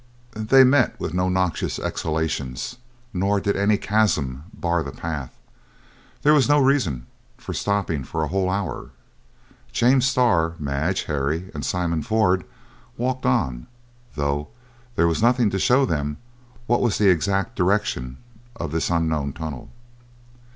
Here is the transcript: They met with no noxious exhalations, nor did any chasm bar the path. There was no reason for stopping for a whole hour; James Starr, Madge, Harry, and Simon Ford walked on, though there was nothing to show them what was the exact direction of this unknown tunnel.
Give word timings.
They 0.33 0.63
met 0.63 0.99
with 0.99 1.13
no 1.13 1.29
noxious 1.29 1.77
exhalations, 1.77 2.77
nor 3.13 3.39
did 3.39 3.55
any 3.55 3.77
chasm 3.77 4.45
bar 4.51 4.81
the 4.81 4.91
path. 4.91 5.37
There 6.23 6.33
was 6.33 6.49
no 6.49 6.57
reason 6.57 7.05
for 7.37 7.53
stopping 7.53 8.03
for 8.03 8.23
a 8.23 8.27
whole 8.29 8.49
hour; 8.49 8.89
James 9.71 10.07
Starr, 10.07 10.55
Madge, 10.57 11.03
Harry, 11.03 11.51
and 11.53 11.63
Simon 11.63 12.01
Ford 12.01 12.45
walked 12.97 13.27
on, 13.27 13.67
though 14.15 14.47
there 14.95 15.07
was 15.07 15.21
nothing 15.21 15.51
to 15.51 15.59
show 15.59 15.85
them 15.85 16.17
what 16.65 16.81
was 16.81 16.97
the 16.97 17.09
exact 17.11 17.55
direction 17.55 18.17
of 18.55 18.71
this 18.71 18.89
unknown 18.89 19.33
tunnel. 19.33 19.69